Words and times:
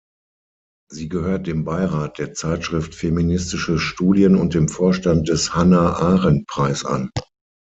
Sie 0.91 1.09
gehört 1.09 1.45
dem 1.45 1.63
Beirat 1.63 2.17
der 2.17 2.33
Zeitschrift 2.33 2.95
Feministische 2.95 3.77
Studien 3.77 4.35
und 4.35 4.55
dem 4.55 4.67
Vorstand 4.67 5.29
des 5.29 5.53
Hannah-Arendt-Preis 5.53 6.85
an. 6.85 7.11